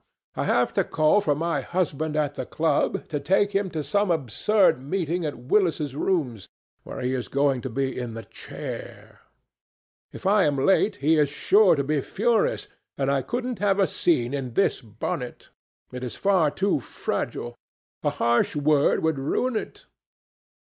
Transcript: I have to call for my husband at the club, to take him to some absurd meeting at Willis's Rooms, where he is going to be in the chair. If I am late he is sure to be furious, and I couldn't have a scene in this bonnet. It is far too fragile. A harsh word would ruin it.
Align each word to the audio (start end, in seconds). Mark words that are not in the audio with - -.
I 0.35 0.45
have 0.45 0.73
to 0.73 0.83
call 0.83 1.21
for 1.21 1.35
my 1.35 1.61
husband 1.61 2.15
at 2.15 2.33
the 2.33 2.43
club, 2.47 3.07
to 3.09 3.19
take 3.19 3.51
him 3.51 3.69
to 3.69 3.83
some 3.83 4.09
absurd 4.09 4.81
meeting 4.81 5.27
at 5.27 5.37
Willis's 5.37 5.95
Rooms, 5.95 6.49
where 6.81 7.01
he 7.01 7.13
is 7.13 7.27
going 7.27 7.61
to 7.61 7.69
be 7.69 7.95
in 7.99 8.15
the 8.15 8.23
chair. 8.23 9.19
If 10.11 10.25
I 10.25 10.45
am 10.45 10.57
late 10.57 10.95
he 10.95 11.19
is 11.19 11.29
sure 11.29 11.75
to 11.75 11.83
be 11.83 12.01
furious, 12.01 12.67
and 12.97 13.11
I 13.11 13.21
couldn't 13.21 13.59
have 13.59 13.77
a 13.77 13.85
scene 13.85 14.33
in 14.33 14.55
this 14.55 14.81
bonnet. 14.81 15.49
It 15.91 16.03
is 16.03 16.15
far 16.15 16.49
too 16.49 16.79
fragile. 16.79 17.55
A 18.01 18.09
harsh 18.09 18.55
word 18.55 19.03
would 19.03 19.19
ruin 19.19 19.55
it. 19.55 19.85